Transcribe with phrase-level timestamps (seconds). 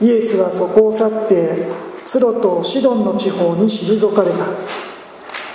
[0.00, 1.66] イエスはそこを去って
[2.06, 4.46] ツロとシドンの地方に退かれた。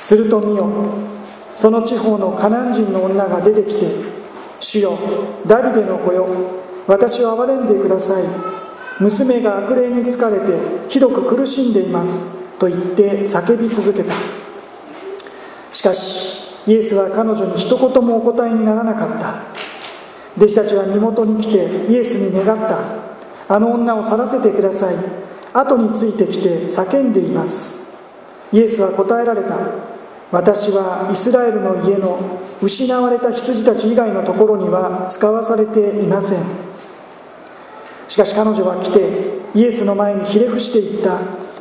[0.01, 0.70] すると見よ
[1.55, 3.88] その地方のカナン人の女が出てきて
[4.59, 4.98] 「主よ
[5.45, 6.27] ダビデの子よ
[6.88, 8.23] 私を憐れんでください。
[9.00, 10.54] 娘が悪霊に疲れて
[10.89, 12.28] ひどく苦しんでいます」
[12.60, 14.14] と言って叫び続けた。
[15.71, 16.34] しかし
[16.68, 19.36] イエスは彼女に一言もお答えにならなかった。
[20.38, 23.02] 弟子たちは身元に来てイエスに願った。
[23.54, 24.95] あの女を去らせてください。
[25.53, 27.84] 後についてきて叫んでいます。
[28.52, 29.59] イエスは答えられた。
[30.31, 36.44] 私はイスラエルの家の失われた羊たち以外のところには使わされていません。
[38.08, 41.20] しかし彼女は来てイエスの前にひれ伏していった。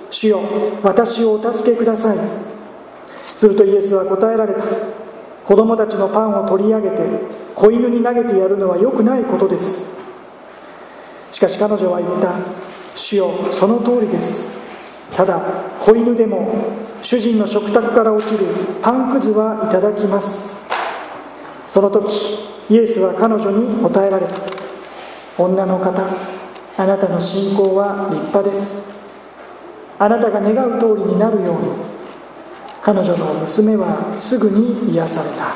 [0.09, 0.41] 主よ
[0.83, 2.19] 私をお助けください。
[3.17, 4.65] するとイエスは答えられた。
[5.45, 7.03] 子供たちのパンを取り上げて
[7.55, 10.02] 子犬に投げてやるのは良くないことです。
[11.33, 12.37] しかし彼女は言った。
[12.95, 14.53] 主よその通りです。
[15.17, 15.41] ただ
[15.81, 16.55] 子犬でも
[17.03, 18.47] 主人の食卓から落ちる
[18.81, 20.57] パンくずはいただきます。
[21.67, 24.35] その時イエスは彼女に答えられた。
[25.39, 26.03] 女の方
[26.77, 28.85] あなたの信仰は立派です。
[29.99, 31.93] あなたが願う通りになるように。
[32.83, 35.55] 彼女の娘はすぐに癒された。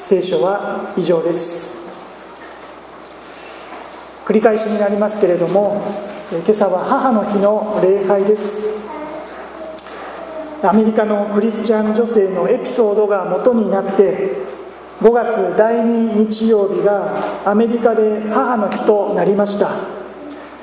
[0.00, 1.79] 聖書は以上です。
[4.30, 5.82] 繰り返しになりますけれども
[6.30, 8.78] 今朝は母の日の礼拝です。
[10.62, 14.36] アメリカのクリスチャン女性のエピソードが元になって
[15.00, 19.70] 5月第2日曜日がアメリカで母の日となりました。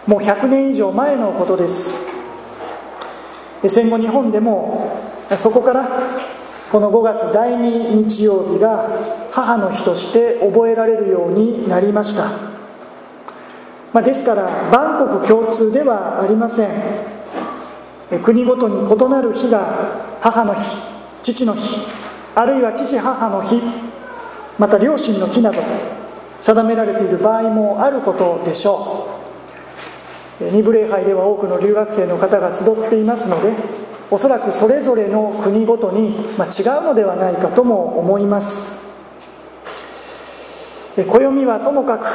[0.06, 2.08] もう100年以上前のことです。
[3.68, 4.98] 戦後日本でも
[5.36, 5.90] そこから
[6.72, 8.88] この5月第2日曜日が
[9.34, 12.30] 母の日として覚えられるようになりました、
[13.94, 16.70] まあ、ですから万国共通ではありません。
[18.24, 20.78] 国ごとに異なる日が母の日
[21.24, 21.82] 父の日
[22.36, 23.62] あるいは父母の日
[24.58, 25.62] また両親の日など
[26.40, 29.10] 定められている場合もあることでしょ
[30.40, 30.46] う。
[30.52, 33.54] 二部礼拝では多くの留学生の方が集っていますので
[34.12, 38.88] おそらくそれぞれの国ごとに、ま違うのではないかとも思います。
[40.96, 42.08] 暦はともかく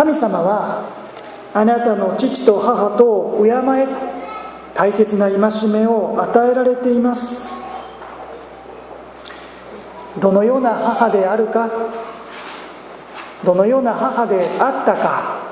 [0.00, 0.88] 神様は
[1.52, 3.50] あなたの父と母と敬
[3.82, 4.00] えと
[4.72, 7.52] 大切な戒めを与えられています。
[10.18, 11.70] どのような母であるか
[13.44, 15.42] どのような母であったか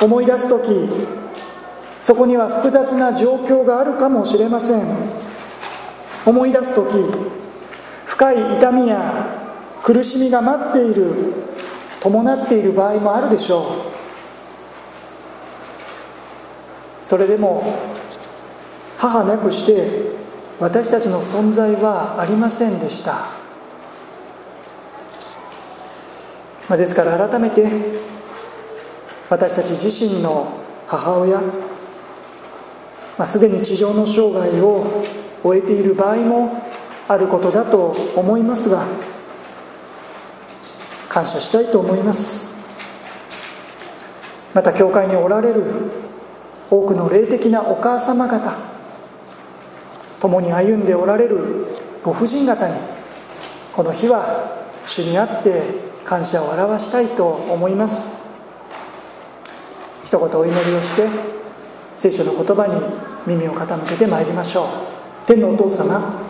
[0.00, 0.88] 思い出す時
[2.00, 4.84] そこには複雑な状況があるかもしれません。
[6.26, 6.88] 思い出す時
[8.06, 9.38] 深い痛みや
[9.84, 11.51] 苦しみが待っている。
[12.02, 14.02] 伴っている場合もあるでしょう。
[17.02, 17.78] それでも
[18.96, 20.12] 母なくして
[20.60, 23.12] 私たちの存在はありませんでした、
[26.68, 27.68] まあ、ですから改めて
[29.28, 31.50] 私たち自身の母親、ま
[33.18, 35.04] あ、すでに地上の生涯を
[35.42, 36.62] 終えている場合も
[37.08, 38.86] あることだと思いますが
[41.12, 42.54] 感謝したいと思います。
[44.54, 45.62] また教会におられる
[46.70, 48.56] 多くの霊的なお母様方
[50.20, 51.66] 共に歩んでおられる
[52.02, 52.74] ご婦人方に
[53.74, 55.62] この日は主にあって
[56.06, 58.24] 感謝を表したいと思います。
[60.06, 61.08] 一言お祈りをして
[61.98, 62.74] 聖書の言葉に
[63.26, 64.66] 耳を傾けてまいりましょう。
[65.26, 66.22] 天のお父様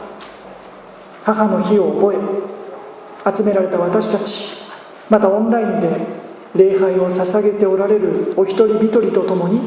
[1.22, 4.61] 母の日を覚え集められた私たち
[5.10, 6.06] またオンラインで
[6.54, 9.60] 礼拝を捧げておられるお一人一人と共に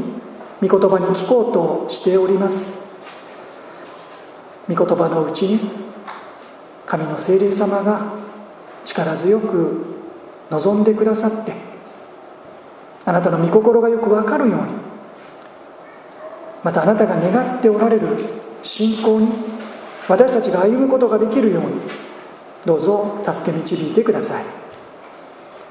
[0.61, 2.85] 御言葉に聞こうとしております。
[4.67, 5.59] 御言葉のうちに
[6.85, 8.13] 神の精霊様が
[8.83, 9.85] 力強く
[10.49, 11.53] 望んでくださって
[13.05, 14.67] あなたの御心がよく分かるように
[16.63, 18.07] またあなたが願っておられる
[18.63, 19.27] 信仰に
[20.07, 21.81] 私たちが歩むことができるように
[22.65, 24.64] どうぞ助け導いてください。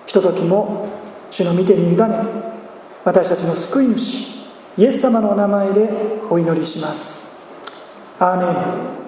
[0.07, 0.89] ひとときも
[1.31, 2.09] 主の御手に委ね
[3.05, 4.35] 私たちの救い主
[4.77, 5.89] イエス様のお名前で
[6.31, 7.37] お祈りします。
[8.19, 9.05] アーメン。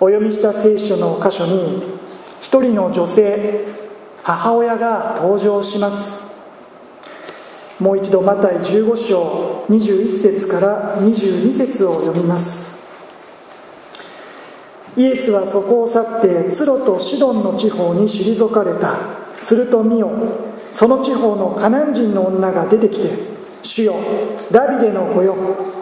[0.00, 1.84] お読みした聖書の箇所に
[2.40, 3.66] 一人の女性
[4.24, 6.32] 母親が登場します。
[7.78, 12.81] もう一度マタイ15章21節から22節を読みます。
[14.96, 18.96] イエスはそこを去ってツロとシドンの地方に退かれた。
[19.40, 20.10] すると見よ
[20.70, 23.10] その地方のカナン人の女が出てきて
[23.62, 23.94] 主よ
[24.50, 25.36] ダビデの子よ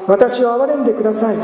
[0.07, 1.37] 私を憐れんでください。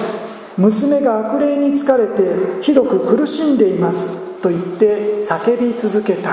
[0.57, 6.31] 娘が悪霊に疲れてひどく苦しんでいますと言って叫び続けた。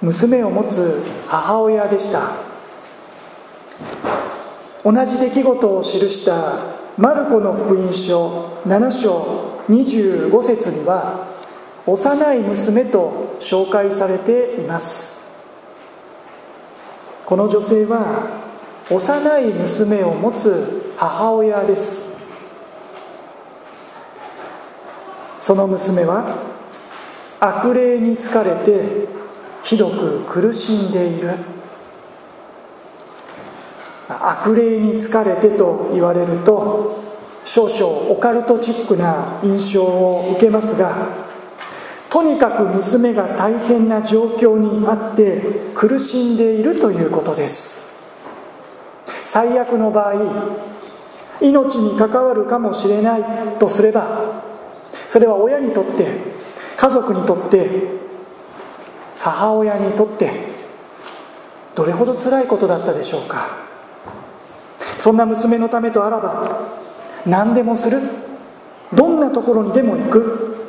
[0.00, 2.49] 娘を持つ母親でした。
[4.82, 6.58] 同じ出来事を記した
[6.96, 11.28] マルコの福音書7章25節には
[11.86, 15.20] 幼い娘と紹介されています。
[17.26, 18.28] この女性は
[18.90, 22.08] 幼い娘を持つ母親です。
[25.38, 26.36] その娘は
[27.38, 29.08] 悪霊に疲れて
[29.62, 31.59] ひどく苦しんでいる。
[34.10, 37.04] 悪霊に疲れてと言われると
[37.44, 41.30] 少々オカルトチックな印象を受けますが
[42.08, 45.40] とにかく娘が大変な状況にあって
[45.74, 47.88] 苦しんでいるということです。
[49.24, 50.14] 最悪の場合
[51.40, 53.24] 命に関わるかもしれない
[53.60, 54.42] とすれば
[55.06, 56.08] それは親にとって
[56.76, 57.68] 家族にとって
[59.20, 60.32] 母親にとって
[61.76, 63.69] どれほど辛いことだったでしょうか。
[65.00, 66.68] そんな娘のためとあらば
[67.24, 68.02] 何でもする。
[68.92, 70.66] どんなところにでも行く。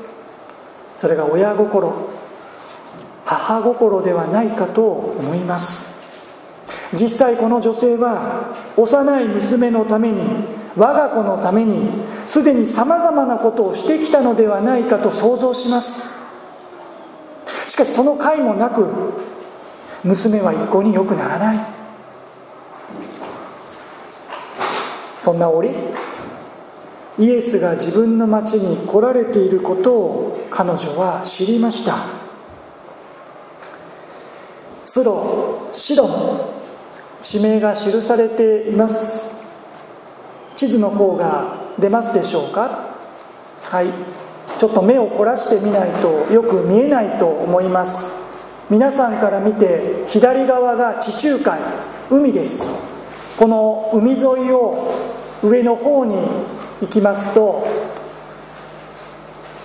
[0.95, 1.93] それが親心
[3.25, 6.01] 母心ではないかと思います。
[6.93, 10.21] 実際この女性は幼い娘のために
[10.77, 11.89] 我が子のために
[12.25, 16.13] すでにさまざまなことをしてきたのではないかと想像します。
[17.67, 18.87] しかしその甲斐もなく
[20.05, 21.80] 娘は一向に良くならない。
[25.21, 25.69] そんな折
[27.19, 31.97] イエスが自分の町に来られていることを彼女は知りました。
[34.83, 36.41] スロシドン
[37.21, 39.35] 地名が記されています。
[40.55, 42.95] 地図の方が出ますでしょうか？
[43.65, 43.89] はい。
[44.57, 48.17] ちょっと目を凝らしてみないとよく見えないと思います。
[48.71, 51.59] 皆さんから見て左側が地中海
[52.09, 52.89] 海です。
[53.41, 54.93] この海沿いを
[55.41, 56.13] 上の方に
[56.79, 57.65] 行きますと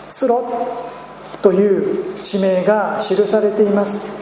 [0.08, 0.43] スロ
[1.43, 4.12] という地名が記されています。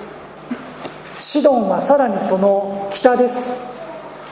[1.15, 3.61] シドンはさらにその北です。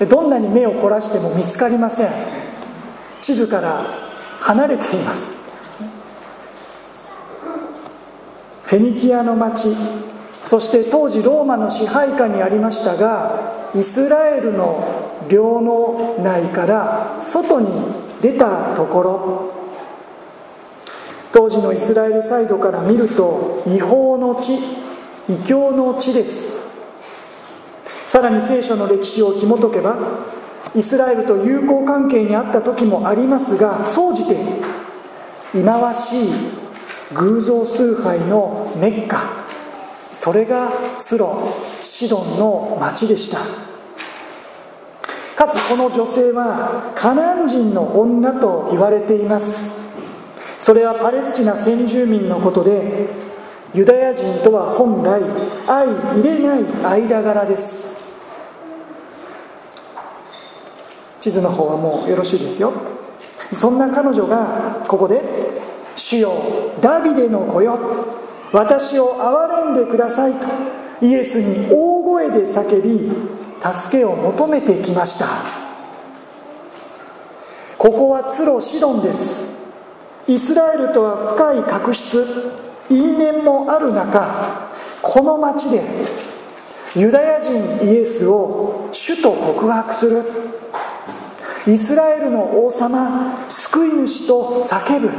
[0.09, 2.11] どんなに目を凝らしても見つかりません。
[3.21, 3.87] 地図から
[4.41, 5.37] 離れています。
[8.65, 9.73] フェニキアの町
[10.43, 17.69] そして当時ローマの支配下にありましたがイスラエルの領の内から外に
[18.21, 19.53] 出たところ。
[21.33, 24.59] 当時のイスラエルサイドから見ると違法の地
[25.29, 26.61] 異教の地です。
[28.07, 29.97] さらに聖書の歴史を紐解けば
[30.75, 34.37] イスラエルと友好関係にあった時もありますが総じて
[35.53, 36.33] 忌まわしい
[37.15, 39.43] 偶像崇拝のメッカ。
[40.11, 43.39] それがツロシドンの町でした。
[45.37, 49.75] かつこの女性はカナン人の女と言われています。
[50.59, 53.09] それはパレスチナ先住民のことで
[53.75, 55.21] ユダヤ人とは本来
[55.67, 58.01] 相入れない間柄です。
[61.19, 62.73] 地図の方はもうよろしいですよ。
[63.51, 65.23] そんな彼女がここで
[65.95, 66.33] 「主よ
[66.81, 67.79] ダビデの子よ
[68.53, 70.47] 私を憐れんでください」と
[71.01, 73.13] イエスに大声で叫び
[73.63, 75.27] 助けを求めてきました。
[77.79, 79.61] ここはツロシドンです。
[80.27, 82.25] イスラエルとは深い確執
[82.91, 84.71] 因縁もある中
[85.03, 85.83] この町で
[86.95, 87.55] ユダヤ人
[87.85, 90.25] イエスを主と告白する。
[91.67, 95.11] イスラエルの王様救い主と叫ぶ。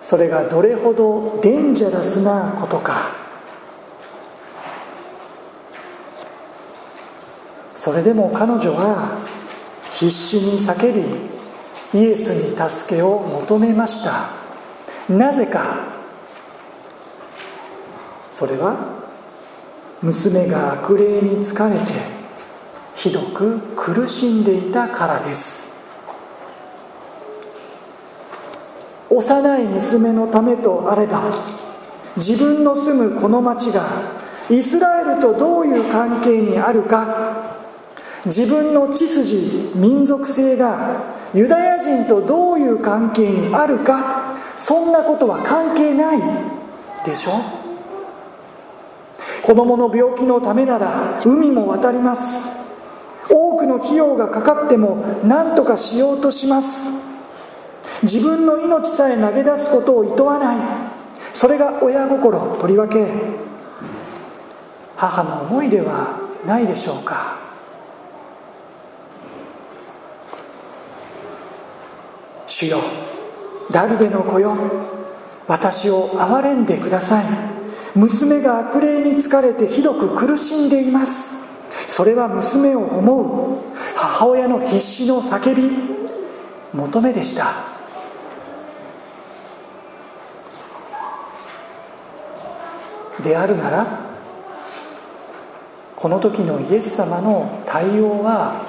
[0.00, 3.25] それがどれほどデンジャラスなことか。
[7.86, 9.16] それでも彼女は
[9.92, 11.02] 必死に叫び
[11.96, 14.30] イエスに助けを求めました。
[15.08, 15.76] なぜか。
[18.28, 18.74] それは
[20.02, 21.92] 娘が悪霊に疲れて
[22.96, 25.72] ひどく苦しんでいたからです。
[29.10, 31.22] 幼い娘のためとあれば
[32.16, 33.84] 自分の住むこの町が
[34.50, 37.45] イスラエルとどういう関係にあるか。
[38.26, 46.20] 自分の血筋民族性がユダヤ人とどういう関係にあるかそんなことは関係ない
[47.04, 47.32] でしょ？
[49.44, 52.50] 子供の病気のためなら海も渡ります。
[53.30, 56.90] 多くの費用がかかっても何とかしようとします。
[58.02, 60.56] 自分の命さえ投げ出すことをいとわない。
[61.32, 63.06] それが親心とりわけ。
[64.96, 67.45] 母の思いではないでしょうか。
[72.46, 72.78] 主よ。
[73.70, 74.56] ダビデの子よ。
[75.46, 77.24] 私を憐れんでください。
[77.94, 81.36] 娘が悪霊に疲れてひどく苦しんでいます。
[81.88, 83.76] それは娘を思う。
[83.94, 85.96] 母親の必死の叫び。
[86.72, 87.76] 求めでした。
[93.22, 93.86] であるなら
[95.96, 98.66] この時のイエス様の対応は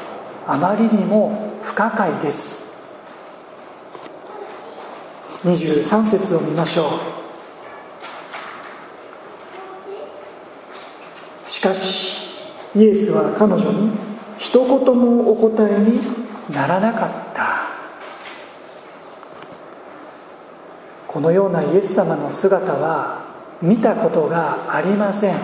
[0.48, 2.67] あまりにも不可解です。
[5.44, 6.88] 23節を見ましょ
[11.46, 11.50] う。
[11.50, 12.18] しかし
[12.76, 13.92] イエスは彼女に
[14.38, 16.00] 一言もお答えに
[16.54, 17.48] ならなかった。
[21.08, 23.26] このようなイエス様の姿は
[23.62, 25.36] 見たことがありません。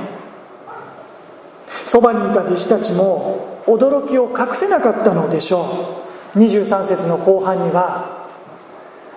[1.86, 6.00] そばにいた弟子たちも驚きを隠せなかったのでしょ
[6.36, 6.40] う。
[6.40, 8.23] 23節の後半には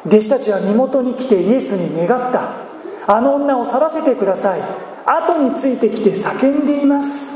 [0.06, 2.64] 弟子たちは身元に来てイエスに願った。
[3.08, 4.60] あの女を去らせてください。
[5.04, 7.34] 後についてきて叫んでいます。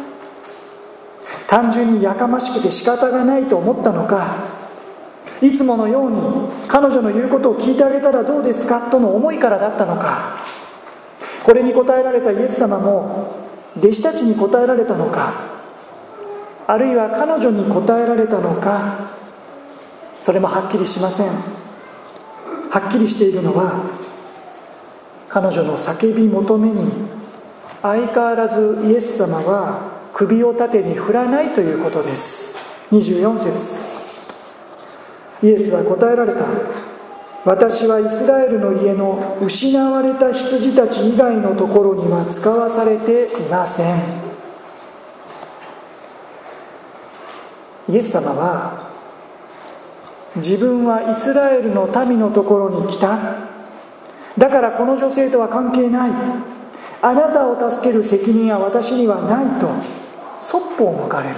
[1.46, 4.60] 単純にやかましくて仕方がないと思ったのか。
[5.42, 6.20] いつものように
[6.68, 8.90] 彼女の言うことを聞いてあげたらどうですか？
[8.90, 10.38] との思いからだったのか。
[11.44, 13.34] これに答えられたイエス様も
[13.76, 15.32] 弟子たちに答えられたのか。
[16.66, 19.10] あるいは彼女に答えられたのか。
[20.20, 21.59] それもはっきりしません。
[22.70, 23.84] はっきりしているのは
[25.28, 26.90] 彼女の叫び求めに
[27.82, 32.56] 相変わらずイエス様は首を縦に振らないということです。
[32.90, 33.82] 24節。
[35.42, 36.46] イエスは答えられた。
[37.44, 44.00] 私はイスラエルの家の失われた羊たち以外のところには使わされていません。
[47.88, 48.79] イエス様は
[50.36, 53.18] 自分はイスラエルの民のところに来た。
[54.38, 56.10] だからこの女性とは関係ない。
[57.02, 59.68] あなたを助ける責任は私にはないと。
[60.38, 61.36] そっぽを向かれる。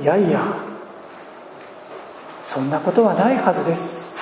[0.00, 0.40] いやいや。
[2.42, 4.16] そんなことはないはずです。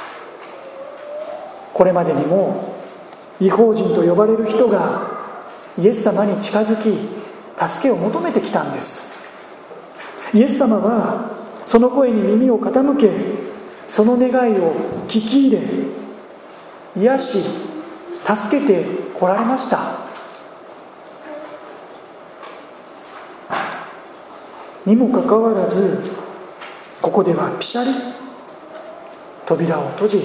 [1.75, 2.77] これまでにも
[3.39, 5.11] 違法人と呼ばれる人が
[5.79, 6.97] イエス様に近づき
[7.69, 9.16] 助けを求めてきたんです。
[10.35, 13.11] イエス様はその声に耳を傾け
[13.87, 14.75] その願いを
[15.07, 15.63] 聞き入れ
[16.97, 17.39] 癒し
[18.25, 20.07] 助けてこられました。
[24.85, 26.01] にもかかわらず
[27.03, 27.91] ここではピシャリ
[29.45, 30.19] 扉を閉じ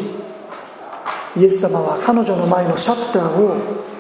[1.36, 3.56] イエス様は彼女の前のシャッターを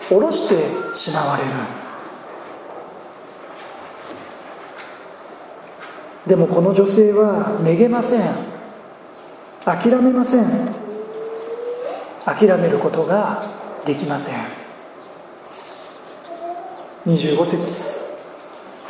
[0.10, 1.81] 下ろしてしまわれる。
[6.32, 8.22] でもこの女性はめげません。
[9.66, 10.48] 諦めません。
[12.26, 13.44] 諦めることが
[13.86, 14.36] できません。
[17.06, 18.00] 25節。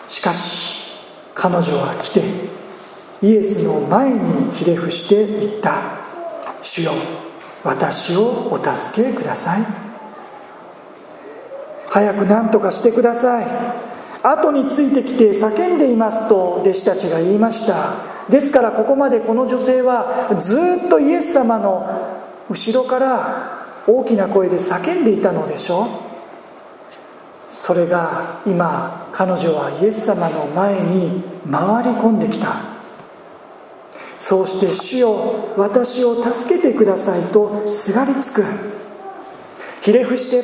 [0.07, 0.93] しかし
[1.33, 2.21] 彼女は来て
[3.23, 5.81] イエスの前にひれ伏して言った
[6.61, 6.91] 「主よ
[7.63, 9.65] 私をお助けください」
[11.89, 13.80] 早く何とかしてください。
[14.23, 17.95] 後についてきて叫んでいますと弟子たちが言いました。
[18.29, 21.85] ですからここまでこの女性はずっとイエス様の
[22.49, 25.87] 後ろから大きな声で叫んでいたのでしょう。
[27.49, 32.55] それが今彼女はイエス様の前に回り込んできた。
[34.17, 35.15] そうして「主よ
[35.57, 38.45] 私を助けてください」とすがりつく。
[39.81, 40.43] ひれ伏して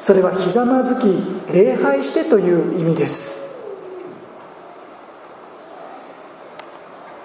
[0.00, 3.48] それはひざまずき礼拝してという意味です。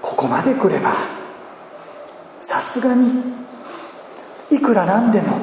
[0.01, 0.93] ここまで来れば
[2.39, 3.23] さすがに
[4.51, 5.37] いくらなんでも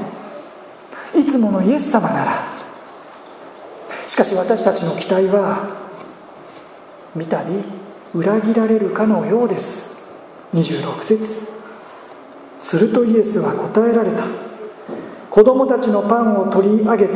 [1.15, 2.51] いつものイエス様なら
[4.07, 5.77] しかし私たちの期待は
[7.15, 7.63] 見たり
[8.15, 9.97] 裏切られるかのようです。
[10.53, 11.49] 26節。
[12.59, 14.25] するとイエスは答えられた。
[15.31, 17.15] 子供たちのパンを取り上げて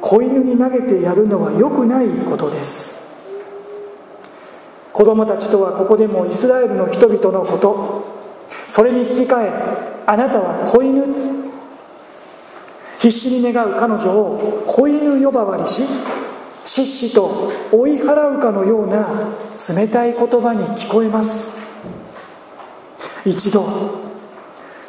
[0.00, 3.08] 子犬に投げてやるのは良くないことです。
[4.92, 8.18] 子供たちとはここでもイスラエルの人々のこと。
[8.66, 11.04] それに引き換えあなたは子犬。
[12.98, 15.84] 必死に願う彼女を子犬呼ばわりし
[16.64, 19.08] しっしと追い払うかのような
[19.74, 21.58] 冷たい言葉に聞こえます。
[23.24, 23.64] 一度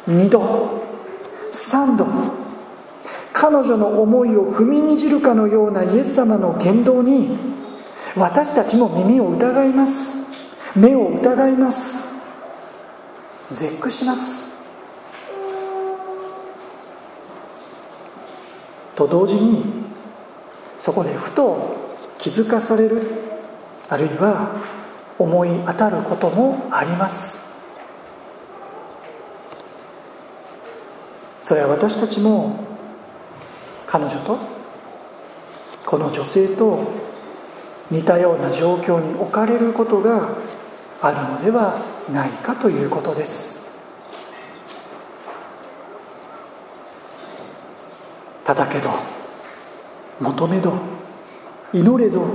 [0.06, 0.82] 二度
[1.52, 2.06] 三度
[3.32, 7.36] 彼女の思いを踏みにじるかのようなイエス様の言動に
[8.16, 10.20] 私たちも耳を疑います。
[10.76, 12.08] 目を疑います。
[13.50, 14.60] 絶句します。
[18.94, 19.64] と同時に
[20.78, 21.76] そこでふと
[22.18, 23.02] 気づかされる
[23.88, 24.54] あるいは
[25.18, 27.42] 思い当たることもあります。
[31.40, 32.69] それは私たちも
[33.90, 34.38] 彼女と
[35.84, 36.92] この女性と
[37.90, 40.36] 似たような状況に置かれることが
[41.02, 43.60] あるのではないかということです。
[48.44, 48.90] 叩けど
[50.20, 50.74] 求めど
[51.72, 52.28] 祈れど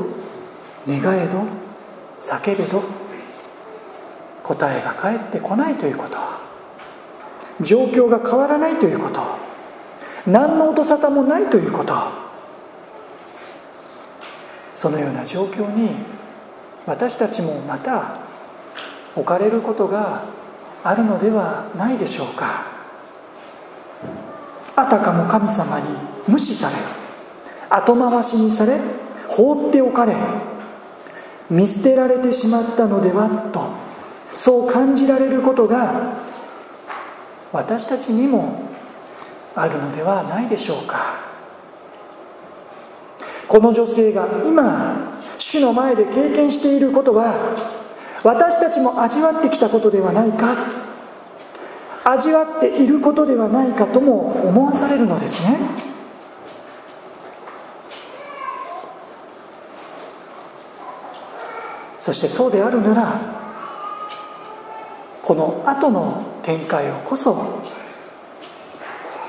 [0.86, 1.46] 願えど
[2.20, 2.84] 叫べど
[4.44, 6.18] 答えが返ってこないということ。
[7.62, 9.45] 状況が変わらないということ。
[10.28, 11.94] 何の音沙汰もないということ。
[14.74, 15.92] そのような状況に
[16.86, 18.18] 私たちもまた
[19.16, 20.24] 置かれることが
[20.84, 22.66] あるのではないでしょうか。
[24.76, 25.86] あたかも神様に
[26.28, 26.76] 無視され
[27.70, 28.80] 後回しにされ
[29.28, 30.16] 放っておかれ
[31.50, 33.70] 見捨てられてしまったのではと
[34.38, 36.20] そう感じられることが
[37.54, 38.65] 私たちにも
[39.56, 41.24] あるのではないでしょうか。
[43.48, 47.56] この女性が今主の前で経験していることは
[48.24, 50.56] 私たちも味わってきたことではないか
[52.04, 55.60] 味わっていることではないかとも思わされるのですね。
[62.00, 63.20] そしてそうであるなら
[65.24, 67.64] この後の展開をこそ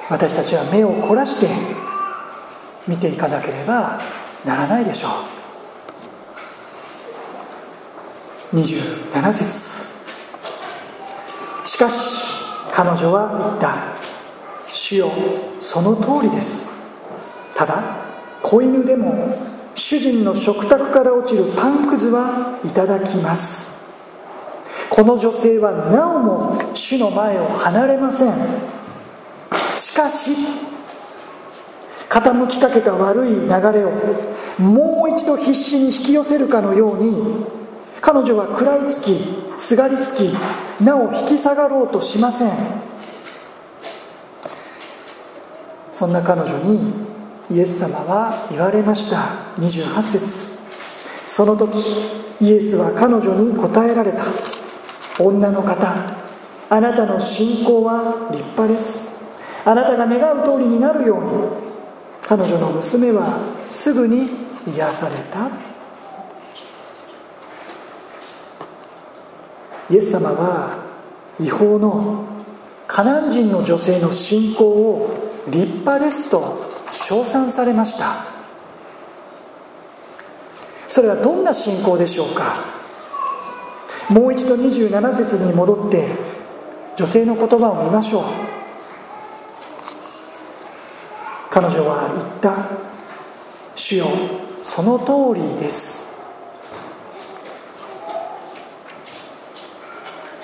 [0.08, 1.48] 私たちは目を凝らして
[2.86, 4.00] 見ていかなければ
[4.44, 5.08] ならないでしょ
[8.52, 8.56] う。
[8.56, 9.86] 27節。
[11.64, 12.24] しかし
[12.72, 13.74] 彼女は言った
[14.72, 15.10] 「主よ
[15.58, 16.68] その通りです」
[17.56, 17.82] ただ
[18.42, 19.36] 子犬でも
[19.74, 23.76] 主人の食卓から落ちるパンくずはいただきます。
[24.88, 28.75] この女性はなおも主の前を離れません。
[29.76, 30.32] しかし
[32.08, 33.92] 傾きかけた悪い流れを
[34.58, 37.44] もう一度必死に引き寄せるかのように
[38.00, 39.18] 彼女は食らいつき
[39.58, 40.32] すがりつき
[40.82, 42.52] なお引き下がろうとしません。
[45.92, 46.92] そんな彼女に
[47.50, 49.16] イエス様は言われました。
[49.58, 50.56] 28節。
[51.26, 51.78] その時
[52.40, 54.24] イエスは彼女に答えられた。
[55.18, 55.94] 女の方
[56.68, 59.15] あなたの信仰は立派です。
[59.66, 61.30] あなたが願う通りになるように
[62.22, 64.30] 彼女の娘はすぐに
[64.64, 65.50] 癒された。
[69.90, 70.78] イエス様は
[71.40, 72.24] 違法の
[72.86, 78.24] カナン人の女性の信仰を立派ですと称賛されました。
[80.88, 82.54] それはどんな信仰でしょうか？
[84.10, 86.08] もう一度27節に戻って
[86.94, 88.55] 女性の言葉を見ましょう。
[91.56, 92.54] 彼女は言った
[93.74, 94.04] 「主よ
[94.60, 96.06] その通りです」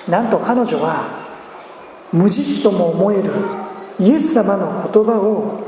[0.09, 1.03] なんと彼女は
[2.11, 3.31] 無慈悲とも思える
[3.99, 5.59] イエス様の言葉を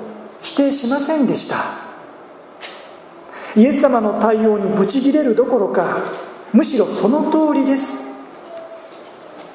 [0.41, 1.57] 否定しませんでした。
[3.55, 5.99] イエス様の対応にブチギレるどころか
[6.53, 7.99] むしろその通りです。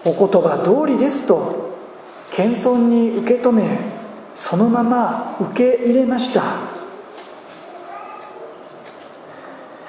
[0.04, 1.72] お言葉通りですと
[2.30, 3.99] 謙遜に受け止め
[4.34, 6.42] そのまま受け入れました。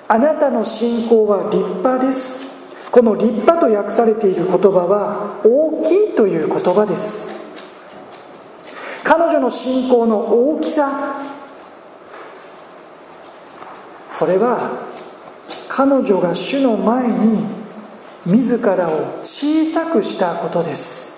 [0.08, 2.46] あなたの信仰は立派です。
[2.92, 7.30] この立派と訳されている言葉は大きいという言葉です。
[9.04, 11.22] 彼女の信仰の大きさ。
[14.10, 14.72] それは
[15.70, 17.46] 彼女が主の前に
[18.26, 21.11] 自らを小さくしたことです。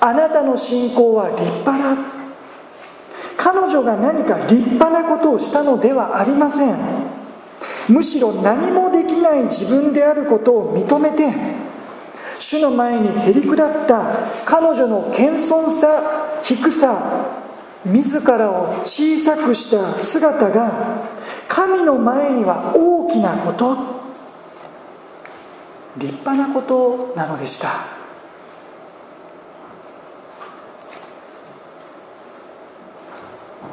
[0.00, 1.96] あなたの信仰は立派だ。
[3.36, 7.10] 彼女が何か立派なことをしたのではありません。
[7.88, 11.32] むしろ何もできない自分であることを認めて
[12.38, 14.04] 主の前にへり下った
[14.44, 17.26] 彼女の謙遜さ低さ
[17.84, 21.08] 自らを小さくした姿が
[21.48, 23.76] 神の前には大きなこと
[25.96, 27.99] 立派なことなのでした。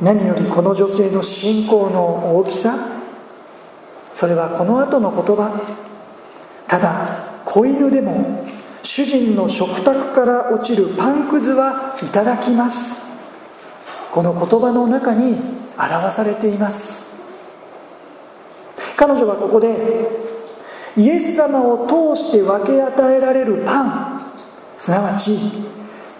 [0.02, 2.76] 何よりこの女性の信仰の大きさ？
[4.14, 5.60] それはこの後の言葉。
[6.68, 8.46] ただ子犬でも
[8.84, 13.02] 主人の食卓から落ちるパンくずはいただきます。
[14.12, 15.36] この言葉の中に
[15.78, 17.08] 表されています。
[18.96, 20.10] 彼女はここで
[20.96, 24.22] イエス様を通して分け与えられるパン。
[24.78, 25.40] すなわち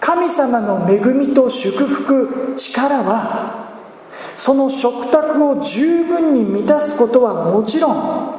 [0.00, 3.67] 神様の恵みと祝福力は
[4.38, 8.38] その食卓を十分に満たすことはもちろん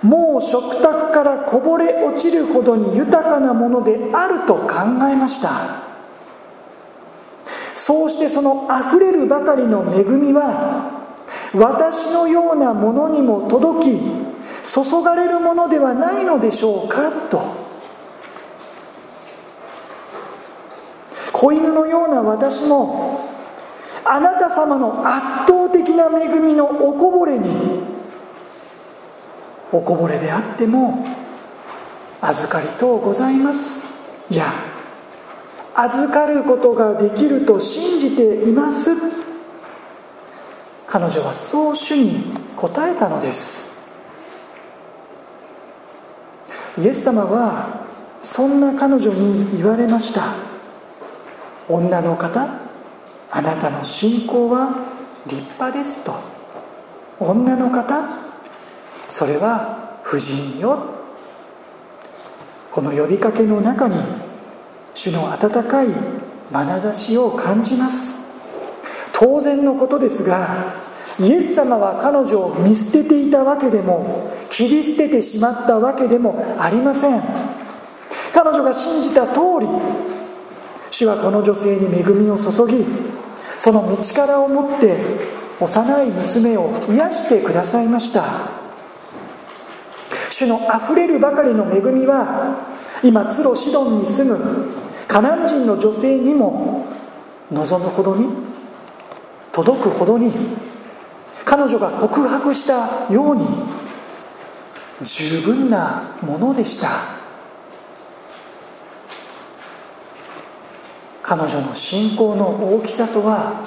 [0.00, 4.68] もう食卓からこぼれ落ちるほどに豊かなものであると考
[5.10, 5.82] えました。
[7.74, 11.02] そうしてそのあふれるばかりの恵みは
[11.52, 13.98] 私のようなものにも届き
[14.62, 17.42] 注がれるものではないのでしょうかと。
[21.32, 23.27] 子犬のような私も
[24.10, 27.50] あなた様の圧倒的な恵みのおこぼれに
[29.70, 31.06] おこぼれであっても
[32.22, 33.84] 預かりとうございます。
[34.30, 34.50] いや
[35.74, 38.92] 預かることができると信じています。
[40.86, 42.24] 彼女はそう主に
[42.56, 43.78] 答えたのです。
[46.78, 47.84] イエス様は
[48.22, 50.34] そんな彼女に言われました。
[51.68, 52.67] 女の方
[53.30, 54.74] あなたの信仰は
[55.26, 56.14] 立派ですと。
[57.20, 58.02] 女の方
[59.08, 60.78] それは婦人よ。
[62.70, 63.96] この呼びかけの中に
[64.94, 65.88] 主の温かい
[66.52, 68.18] 眼差しを感じます。
[69.12, 70.76] 当然のことですが
[71.18, 77.22] イエス様は彼女を見捨てていたわけでも切り捨ててしまったわけでもありません。
[78.32, 79.66] 彼女が信じた通り
[80.90, 82.86] 主はこの女性に恵みを注ぎ
[83.58, 84.98] その道からを持って
[85.60, 88.24] 幼い娘を癒してくださいました。
[90.30, 92.56] 主のあふれるばかりの恵みは
[93.02, 94.68] 今ツロシドンに住む
[95.08, 96.86] カナン人の女性にも
[97.50, 98.28] 望むほどに
[99.50, 100.32] 届くほどに
[101.44, 103.44] 彼女が告白したように
[105.02, 107.17] 十分なものでした。
[111.28, 113.62] 彼女の信仰の大きさとは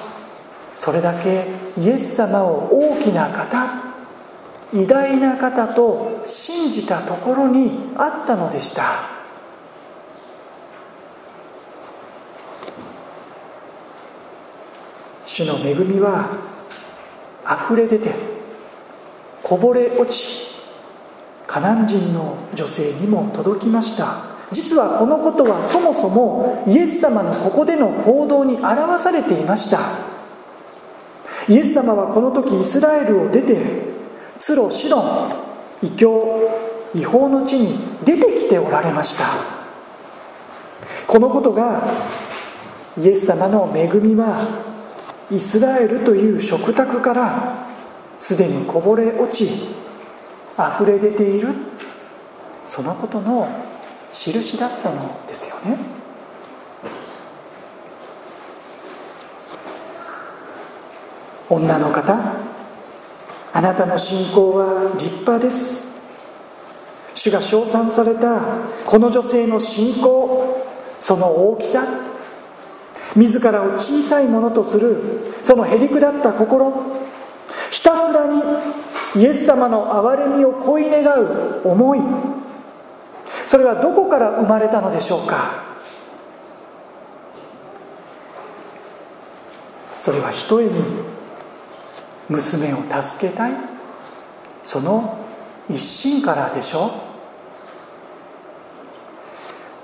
[0.74, 1.46] それだけ
[1.78, 3.84] イエス様を大きな方
[4.74, 8.82] 偉大な方と信じたところにあったのでした。
[15.24, 16.30] 主の恵みは
[17.44, 18.12] 溢れ出て
[19.44, 20.48] こぼれ落ち
[21.46, 24.31] カナン人の女性にも届きました。
[24.52, 29.80] 実はこのことはそもそもイエス様のここでの行動に表されていました。
[31.48, 33.60] イエス様はこの時イスラエルを出て
[34.38, 35.32] ツロシドン
[35.82, 36.50] 異教
[36.94, 39.24] 違法の地に出てきておられました。
[41.06, 41.82] このことが
[42.96, 44.46] イエス様の恵みは
[45.30, 47.66] イスラエルという食卓から
[48.18, 49.46] すでにこぼれ落ち
[50.58, 51.48] 溢れ出ている
[52.64, 53.48] そのことの
[54.12, 55.78] 印だったのですよね。
[61.48, 62.18] 女の方
[63.52, 65.92] あなたの信仰は立派です。
[67.14, 68.40] 主が称賛された
[68.86, 70.66] この女性の信仰
[70.98, 71.86] その大きさ
[73.14, 76.72] 自らを小さいものとするそのへりくだった心
[77.70, 78.42] ひたすらに
[79.16, 82.00] イエス様の憐れみを恋願う思い
[83.52, 85.62] それはどこから生まれたのでしょうか？
[89.98, 90.72] それはひとえに
[92.30, 93.52] 娘を助けたい？
[94.64, 95.18] その
[95.68, 96.90] 一心からでしょう？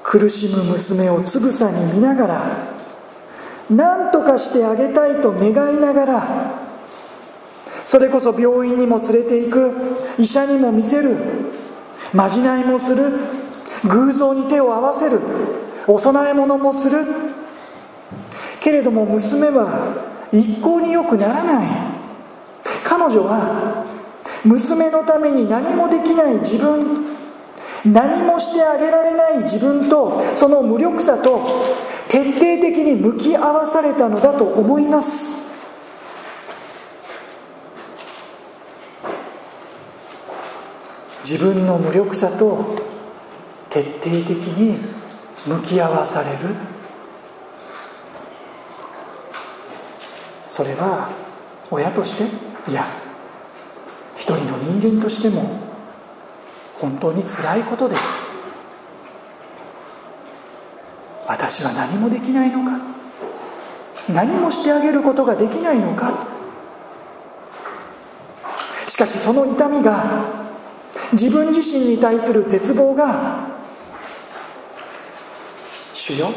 [0.02, 2.56] 苦しむ娘をつぶさに見ながら
[3.68, 6.54] 何とかしてあげたいと願いながら
[7.84, 9.74] それこそ病院にも連れて行く
[10.18, 11.18] 医者にも見せる
[12.14, 13.36] まじないもする
[13.84, 15.20] 偶像に手を合わせる。
[15.86, 17.06] お供え物もする。
[18.60, 21.68] けれども娘は一向によくならない。
[22.84, 23.84] 彼女は
[24.44, 27.06] 娘のために何もできない自分。
[27.84, 31.46] 何もしてあげられない自分とその無力さと
[32.08, 35.46] 徹底的に向き合わされたのだと思います。
[41.22, 42.87] 自分の無力さと
[43.70, 44.78] 徹底的に
[45.46, 46.54] 向き合わされる。
[50.46, 51.10] それは
[51.70, 52.24] 親として
[52.70, 52.84] いや
[54.16, 55.60] 一人の人間としても
[56.80, 58.26] 本当につらいことです。
[61.26, 62.80] 私は何もできないのか。
[64.08, 66.26] 何もしてあげることができないのか。
[68.86, 70.24] しかしその痛みが
[71.12, 73.47] 自分自身に対する絶望が
[76.08, 76.30] 主よ。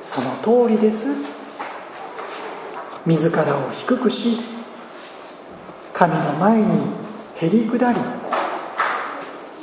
[0.00, 1.08] その通りです。
[3.04, 4.38] 自らを低くし
[5.92, 6.80] 神の前に
[7.36, 8.00] へり下り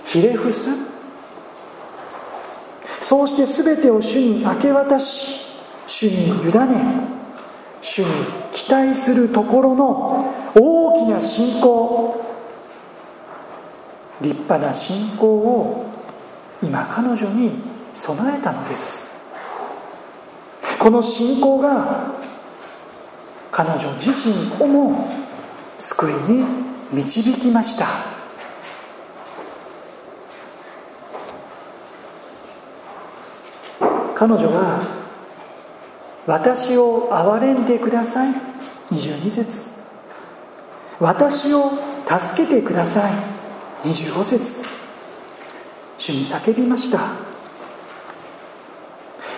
[0.05, 0.69] ひれ伏す。
[2.99, 5.39] そうして全てを主に明け渡し
[5.87, 7.09] 主に委ね
[7.81, 8.05] 主に
[8.51, 12.23] 期待するところの大きな信仰
[14.21, 15.89] 立派な信仰を
[16.61, 19.09] 今彼女に備えたのです。
[20.79, 22.13] この信仰が
[23.51, 25.09] 彼女自身をも
[25.77, 26.45] 救いに
[26.91, 27.85] 導きました。
[34.15, 34.81] 彼女は
[36.27, 38.33] 「私を憐れんでください」
[38.91, 39.69] 22節。
[40.99, 41.71] 私を
[42.05, 43.13] 助けてください」
[43.83, 44.63] 25節。
[45.97, 47.28] 主に叫びました。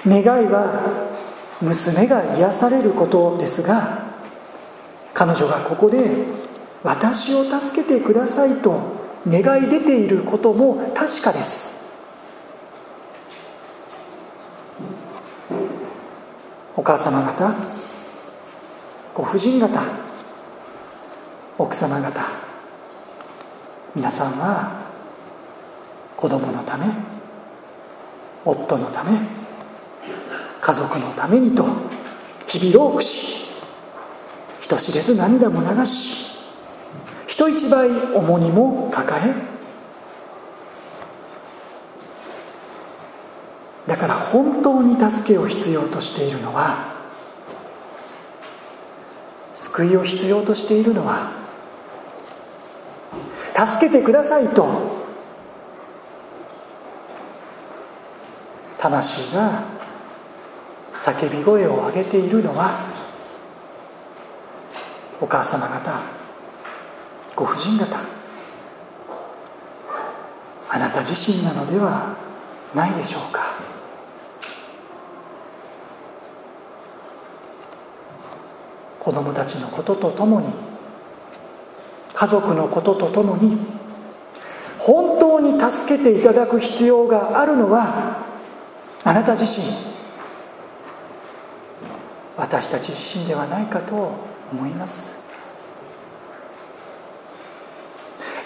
[0.07, 1.09] 願いは
[1.61, 4.11] 娘が癒されることですが
[5.13, 6.09] 彼女がここで
[6.83, 8.79] 「私を助けてください」と
[9.27, 11.81] 願い出ていることも確かです。
[16.75, 17.53] お母様方
[19.13, 19.83] ご婦人方
[21.59, 22.21] 奥様方
[23.93, 24.71] 皆さんは
[26.17, 26.85] 子供のため
[28.43, 29.40] 夫のため
[30.61, 31.65] 家族のためにと
[32.47, 33.47] 日々労苦し
[34.59, 36.31] 人知れず涙も流し
[37.27, 39.51] 人一倍重荷も抱え
[43.87, 47.01] だから本当に助けを必要としているのは
[49.53, 51.31] 救いを必要としているのは
[53.53, 55.01] 助けてくださいと
[58.77, 59.80] 魂が
[61.01, 62.79] 叫び声を上げているのは
[65.19, 65.99] お母様方
[67.35, 67.97] ご婦人方。
[70.69, 72.15] あなた自身なのでは
[72.73, 73.41] ないでしょうか。
[78.99, 80.53] 子供たちのこととともに
[82.13, 83.57] 家族のこととともに
[84.77, 88.23] 本当に助けていただく必要があるのは
[89.03, 89.90] あなた自身。
[92.41, 94.15] 私たち自身ではないかと
[94.51, 95.15] 思います。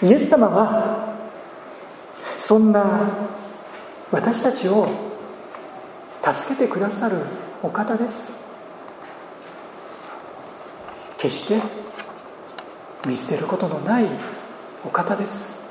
[0.02, 1.16] イエス様は
[2.36, 3.08] そんな
[4.10, 4.86] 私たちを
[6.22, 7.22] 助けてくださる
[7.62, 8.38] お方です。
[11.16, 11.62] 決して
[13.06, 14.08] 見捨てることのない
[14.84, 15.64] お方です。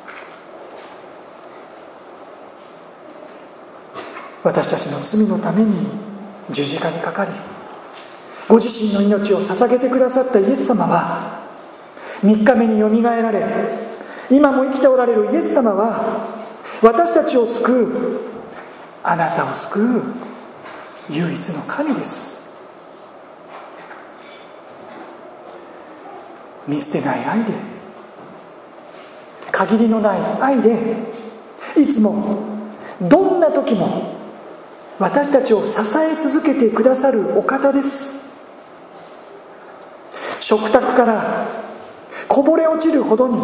[4.42, 5.86] 私たちの罪のために
[6.50, 7.55] 十字架にかかり
[8.48, 11.44] ご自身の命を捧げてくださったイエス様は
[12.22, 13.44] 3日目によみがえられ
[14.30, 16.36] 今も生きておられるイエス様は
[16.82, 18.22] 私たちを救う
[19.04, 20.04] あなたを救う
[21.10, 22.36] 唯一の神です。
[26.68, 27.54] 見捨てない愛で
[29.52, 30.98] 限りのない愛で
[31.78, 32.40] いつも
[33.00, 34.16] どんな時も
[34.98, 38.25] 私たちを支え続けてくださるお方です。
[40.46, 41.48] 食卓から
[42.28, 43.36] こぼれ落ちるほどに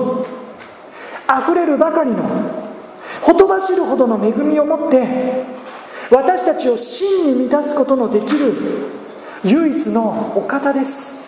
[1.26, 2.22] あふれるばかりの
[3.24, 5.44] ほとばしるほどの恵みを持って
[6.12, 8.54] 私たちを真に満たすことのできる
[9.44, 11.20] 唯一のお方です。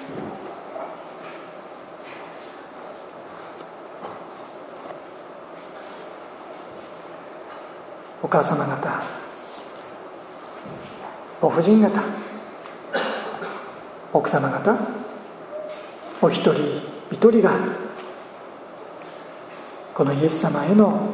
[8.22, 9.04] お母様方
[11.42, 12.00] ご婦人方
[14.14, 15.03] 奥様方
[16.24, 16.64] お一人
[17.12, 17.52] 一人が
[19.94, 21.10] このイエス様への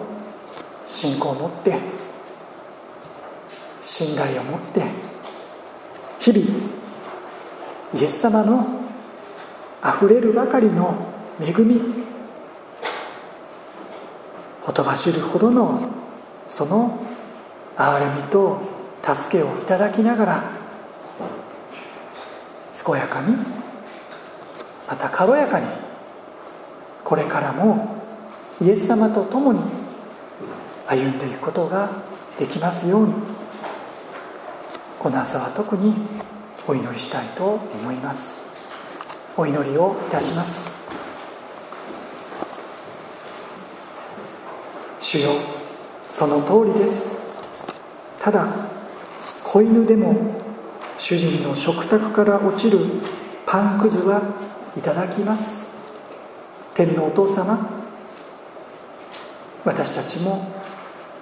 [0.86, 1.80] 信仰を持って
[3.82, 4.84] 信頼を持って
[6.20, 6.46] 日々
[7.96, 8.64] イエス様の
[9.82, 10.94] あふれるばかりの
[11.42, 11.82] 恵み
[14.62, 15.90] ほとばしるほどの
[16.46, 17.00] その
[17.76, 18.60] 憐れみと
[19.02, 20.44] 助けをいただきながら
[22.86, 23.59] 健やかに
[24.90, 25.68] また軽やかに。
[27.04, 27.96] これからも
[28.62, 29.62] イエス様と共に
[30.88, 31.92] 歩んでいくことが
[32.38, 33.14] できますように。
[34.98, 35.96] この朝は特に
[36.68, 38.46] お祈りしたいと思います。
[39.38, 40.80] お祈りをいたします。
[45.00, 45.32] 主よ
[46.08, 47.20] その通りです。
[48.20, 48.48] ただ
[49.44, 50.16] 子犬でも
[50.98, 52.80] 主人の食卓から落ちる
[53.46, 54.22] パンくずは
[54.80, 55.68] いただきます。
[56.74, 57.70] 天のお父様
[59.66, 60.56] 私たちも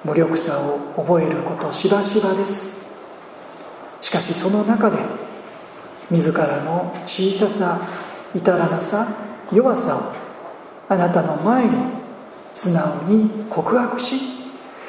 [0.06, 2.78] 無力さを覚えることしばしばです。
[4.00, 4.98] しかしその中で
[6.12, 7.82] 自らの小ささ
[8.36, 9.08] 至らなさ
[9.52, 10.14] 弱さを
[10.88, 11.72] あなたの前に
[12.54, 14.20] 素直に告白し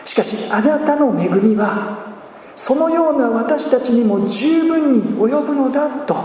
[0.05, 2.15] しかしあなたの恵みは
[2.55, 6.17] そのような私たちにも十分に及ぶのだと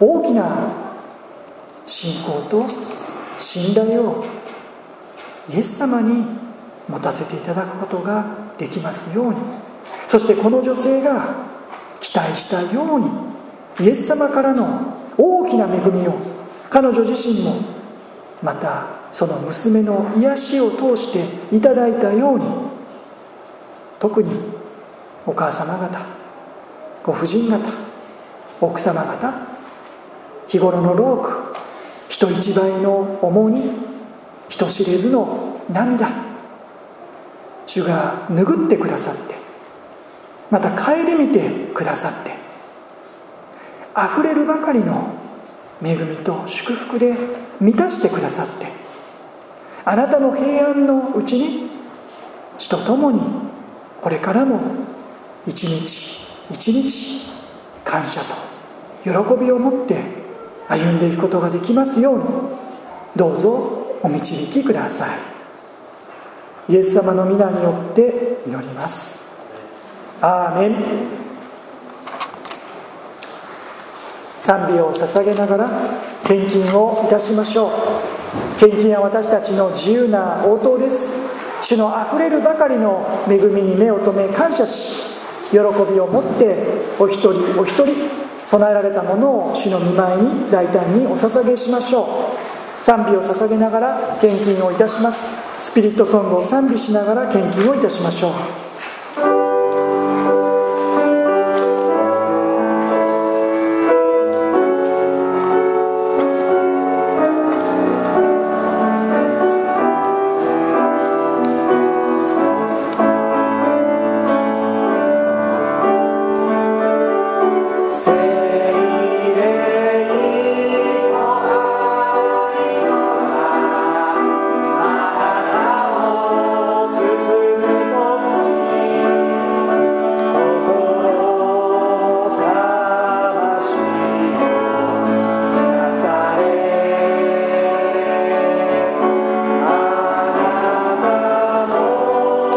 [0.00, 0.81] 大きな
[1.86, 2.66] 信仰と
[3.38, 4.24] 信頼を
[5.50, 6.24] イエス様に
[6.88, 8.26] 持たせていただくことが
[8.58, 9.36] できますように。
[10.06, 11.34] そしてこの女性が
[12.00, 13.10] 期待したように
[13.80, 16.14] イエス様からの大きな恵みを
[16.68, 17.54] 彼女自身も
[18.42, 22.46] またその娘の癒しを通していただいたように
[23.98, 24.30] 特に
[25.26, 26.06] お母様方
[27.04, 27.58] ご婦人方
[28.60, 29.34] 奥様方
[30.48, 31.41] 日頃の労苦
[32.22, 33.72] 人一倍の重荷
[34.48, 36.08] 人知れずの涙。
[37.66, 39.34] 主が拭ってくださって
[40.50, 42.32] また顧みてくださって
[43.94, 45.14] あふれるばかりの
[45.82, 47.14] 恵みと祝福で
[47.60, 48.66] 満たしてくださって
[49.84, 51.70] あなたの平安のうちに
[52.58, 53.20] 主と共に
[54.00, 54.60] これからも
[55.46, 57.22] 一日一日
[57.84, 58.34] 感謝と
[59.04, 60.21] 喜びを持って
[60.68, 62.24] 歩んでいくことができますように
[63.16, 65.06] どうぞお導きくださ
[66.68, 66.72] い。
[66.72, 69.22] イエス様の皆によって祈ります。
[70.20, 71.22] アーメン。
[74.38, 75.70] 賛美を捧げながら
[76.24, 77.70] 献金をいたしましょう。
[78.58, 81.18] 献金は私たちの自由な応答です。
[81.60, 84.94] 主のあふれるばかりの恵みに目を留め感謝し
[85.50, 86.56] 喜びを持って
[86.98, 88.21] お一人お一人
[88.52, 92.82] 備えられたものを主の御前に大胆にお捧げしましょう。
[92.82, 95.32] 賛美を捧げながら献金をいたします。
[95.58, 98.61] スピリットソングを賛美しながら献金をいたしましょう。